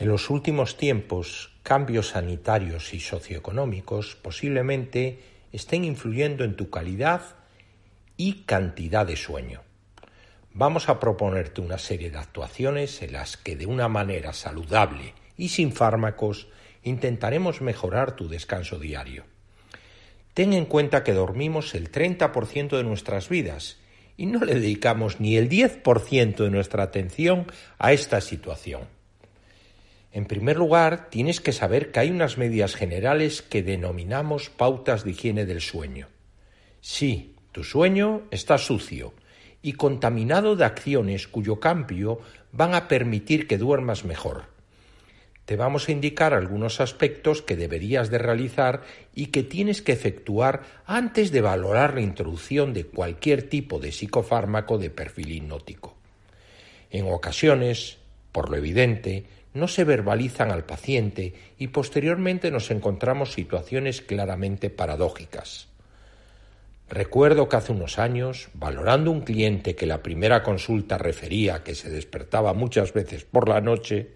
[0.00, 5.18] En los últimos tiempos, cambios sanitarios y socioeconómicos posiblemente
[5.50, 7.22] estén influyendo en tu calidad
[8.16, 9.62] y cantidad de sueño.
[10.52, 15.48] Vamos a proponerte una serie de actuaciones en las que de una manera saludable y
[15.48, 16.46] sin fármacos
[16.84, 19.24] intentaremos mejorar tu descanso diario.
[20.32, 23.78] Ten en cuenta que dormimos el 30% de nuestras vidas
[24.16, 28.97] y no le dedicamos ni el 10% de nuestra atención a esta situación.
[30.12, 35.10] En primer lugar, tienes que saber que hay unas medidas generales que denominamos pautas de
[35.10, 36.08] higiene del sueño.
[36.80, 39.12] Sí, tu sueño está sucio
[39.60, 42.20] y contaminado de acciones cuyo cambio
[42.52, 44.56] van a permitir que duermas mejor.
[45.44, 48.82] Te vamos a indicar algunos aspectos que deberías de realizar
[49.14, 54.76] y que tienes que efectuar antes de valorar la introducción de cualquier tipo de psicofármaco
[54.76, 55.96] de perfil hipnótico.
[56.90, 57.96] En ocasiones,
[58.30, 59.24] por lo evidente,
[59.58, 65.68] no se verbalizan al paciente y posteriormente nos encontramos situaciones claramente paradójicas.
[66.88, 71.90] Recuerdo que hace unos años, valorando un cliente que la primera consulta refería que se
[71.90, 74.12] despertaba muchas veces por la noche,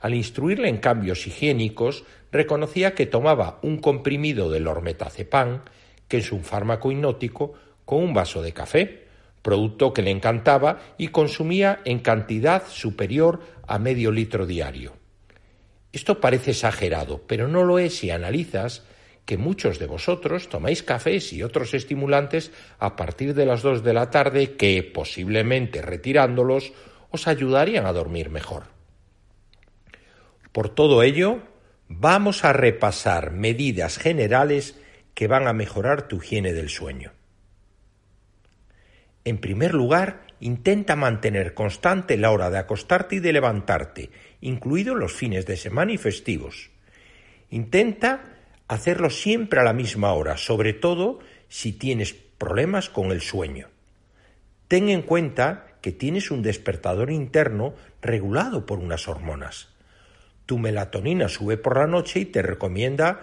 [0.00, 5.62] al instruirle en cambios higiénicos, reconocía que tomaba un comprimido del ormetazepam,
[6.08, 7.54] que es un fármaco hipnótico,
[7.86, 9.09] con un vaso de café,
[9.42, 14.96] producto que le encantaba y consumía en cantidad superior a medio litro diario.
[15.92, 18.84] Esto parece exagerado, pero no lo es si analizas
[19.24, 23.92] que muchos de vosotros tomáis cafés y otros estimulantes a partir de las dos de
[23.92, 26.72] la tarde que, posiblemente retirándolos,
[27.10, 28.64] os ayudarían a dormir mejor.
[30.52, 31.42] Por todo ello,
[31.88, 34.76] vamos a repasar medidas generales
[35.14, 37.12] que van a mejorar tu higiene del sueño.
[39.30, 45.12] En primer lugar, intenta mantener constante la hora de acostarte y de levantarte, incluidos los
[45.12, 46.70] fines de semana y festivos.
[47.48, 48.24] Intenta
[48.66, 53.68] hacerlo siempre a la misma hora, sobre todo si tienes problemas con el sueño.
[54.66, 59.68] Ten en cuenta que tienes un despertador interno regulado por unas hormonas.
[60.44, 63.20] Tu melatonina sube por la noche y te recomienda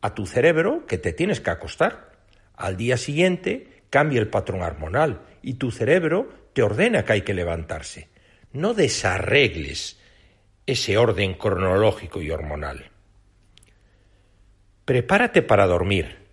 [0.00, 2.12] a tu cerebro que te tienes que acostar.
[2.54, 7.34] Al día siguiente cambia el patrón hormonal y tu cerebro te ordena que hay que
[7.34, 8.08] levantarse.
[8.52, 10.00] No desarregles
[10.66, 12.90] ese orden cronológico y hormonal.
[14.84, 16.26] Prepárate para dormir.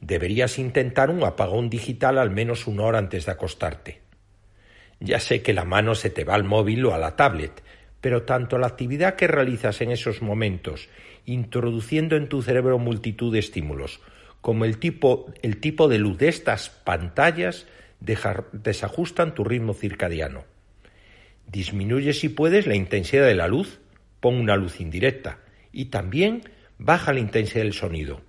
[0.00, 4.00] Deberías intentar un apagón digital al menos una hora antes de acostarte.
[4.98, 7.62] Ya sé que la mano se te va al móvil o a la tablet,
[8.00, 10.88] pero tanto la actividad que realizas en esos momentos,
[11.24, 14.00] introduciendo en tu cerebro multitud de estímulos,
[14.40, 17.66] como el tipo, el tipo de luz de estas pantallas
[18.00, 20.44] desajustan tu ritmo circadiano.
[21.46, 23.80] Disminuye si puedes la intensidad de la luz,
[24.20, 25.40] pon una luz indirecta
[25.72, 26.42] y también
[26.78, 28.22] baja la intensidad del sonido,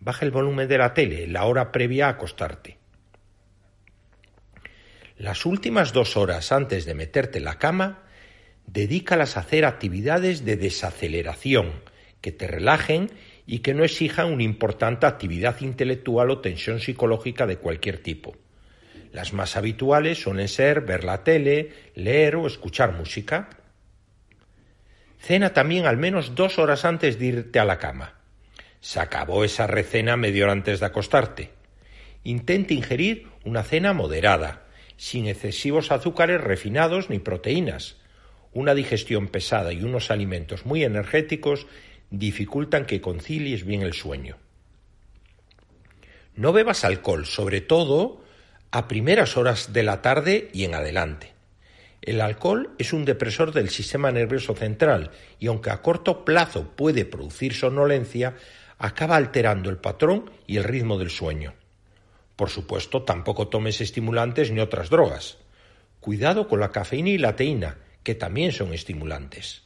[0.00, 2.78] baja el volumen de la tele la hora previa a acostarte.
[5.16, 8.02] Las últimas dos horas antes de meterte en la cama,
[8.66, 11.72] dedícalas a hacer actividades de desaceleración
[12.20, 13.10] que te relajen
[13.46, 18.36] y que no exijan una importante actividad intelectual o tensión psicológica de cualquier tipo.
[19.12, 23.48] Las más habituales suelen ser ver la tele, leer o escuchar música.
[25.18, 28.14] Cena también al menos dos horas antes de irte a la cama.
[28.80, 31.50] Se acabó esa recena media hora antes de acostarte.
[32.24, 34.64] Intente ingerir una cena moderada,
[34.96, 37.96] sin excesivos azúcares refinados ni proteínas.
[38.52, 41.66] Una digestión pesada y unos alimentos muy energéticos
[42.18, 44.36] dificultan que concilies bien el sueño.
[46.36, 48.22] No bebas alcohol, sobre todo
[48.70, 51.32] a primeras horas de la tarde y en adelante.
[52.02, 57.04] El alcohol es un depresor del sistema nervioso central y aunque a corto plazo puede
[57.04, 58.36] producir somnolencia,
[58.78, 61.54] acaba alterando el patrón y el ritmo del sueño.
[62.36, 65.38] Por supuesto, tampoco tomes estimulantes ni otras drogas.
[66.00, 69.63] Cuidado con la cafeína y la teína, que también son estimulantes.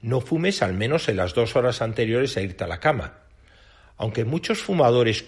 [0.00, 3.18] No fumes al menos en las dos horas anteriores a irte a la cama.
[3.96, 5.24] Aunque muchos fumadores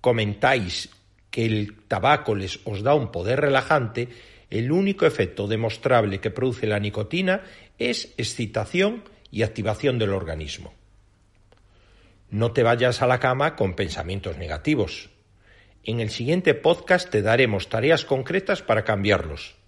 [0.00, 0.90] comentáis
[1.30, 4.08] que el tabaco les os da un poder relajante,
[4.50, 7.42] el único efecto demostrable que produce la nicotina
[7.78, 10.74] es excitación y activación del organismo.
[12.30, 15.10] No te vayas a la cama con pensamientos negativos.
[15.84, 19.59] En el siguiente podcast te daremos tareas concretas para cambiarlos.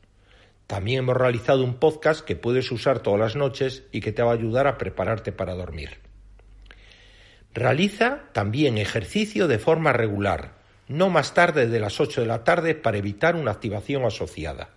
[0.66, 4.30] También hemos realizado un podcast que puedes usar todas las noches y que te va
[4.30, 5.98] a ayudar a prepararte para dormir.
[7.54, 10.54] Realiza también ejercicio de forma regular,
[10.88, 14.70] no más tarde de las 8 de la tarde para evitar una activación asociada.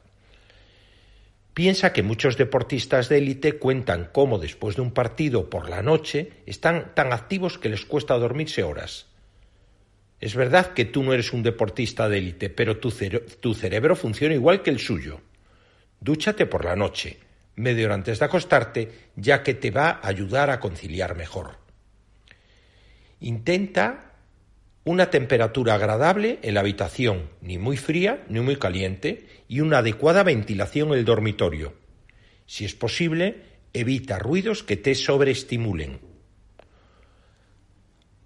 [1.56, 6.34] Piensa que muchos deportistas de élite cuentan cómo después de un partido por la noche
[6.46, 9.06] están tan activos que les cuesta dormirse horas.
[10.20, 12.92] Es verdad que tú no eres un deportista de élite, pero tu,
[13.40, 15.22] tu, cerebro funciona igual que el suyo.
[16.06, 17.18] Dúchate por la noche,
[17.56, 21.58] media hora antes de acostarte, ya que te va a ayudar a conciliar mejor.
[23.22, 24.14] Intenta
[24.84, 30.22] una temperatura agradable en la habitación, ni muy fría ni muy caliente, y una adecuada
[30.22, 31.74] ventilación en el dormitorio.
[32.46, 33.42] Si es posible,
[33.74, 36.02] evita ruidos que te sobreestimulen.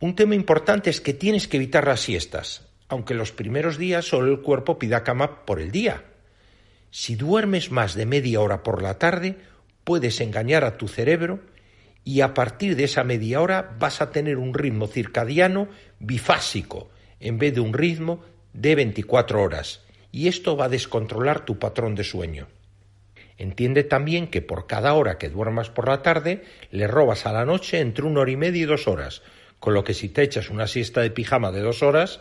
[0.01, 4.29] Un tema importante es que tienes que evitar las siestas, aunque los primeros días solo
[4.29, 6.03] el cuerpo pida cama por el día.
[6.91, 9.37] Si duermes más de media hora por la tarde,
[9.83, 11.39] puedes engañar a tu cerebro
[12.03, 15.67] y a partir de esa media hora vas a tener un ritmo circadiano
[15.99, 16.89] bifásico
[17.19, 21.95] en vez de un ritmo de 24 horas y esto va a descontrolar tu patrón
[21.95, 22.47] de sueño.
[23.37, 27.45] Entiende también que por cada hora que duermas por la tarde le robas a la
[27.45, 29.21] noche entre una hora y media y dos horas,
[29.59, 32.19] con lo que si te echas una siesta de pijama de dos horas,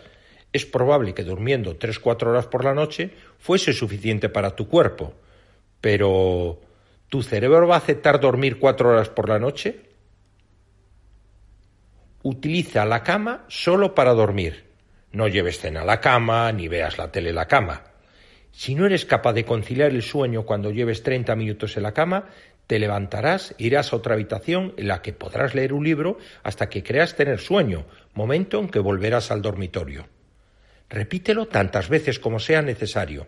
[0.53, 5.15] es probable que durmiendo tres cuatro horas por la noche fuese suficiente para tu cuerpo.
[5.81, 6.61] Pero
[7.09, 9.81] ¿Tu cerebro va a aceptar dormir cuatro horas por la noche?
[12.23, 14.67] Utiliza la cama solo para dormir.
[15.13, 17.85] No lleves cena a la cama, ni veas la tele en la cama.
[18.53, 22.27] Si no eres capaz de conciliar el sueño cuando lleves 30 minutos en la cama,
[22.67, 26.83] te levantarás irás a otra habitación en la que podrás leer un libro hasta que
[26.83, 30.07] creas tener sueño, momento en que volverás al dormitorio.
[30.89, 33.27] Repítelo tantas veces como sea necesario.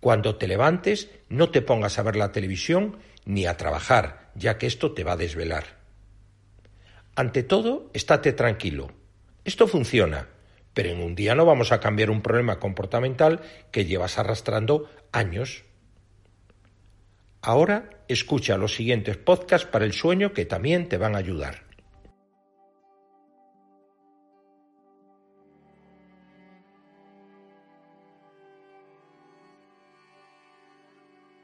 [0.00, 4.66] Cuando te levantes, no te pongas a ver la televisión ni a trabajar, ya que
[4.66, 5.78] esto te va a desvelar.
[7.16, 8.90] Ante todo, estate tranquilo.
[9.44, 10.28] Esto funciona,
[10.72, 13.40] pero en un día no vamos a cambiar un problema comportamental
[13.70, 15.64] que llevas arrastrando años.
[17.40, 21.62] Ahora escucha los siguientes podcasts para el sueño que también te van a ayudar.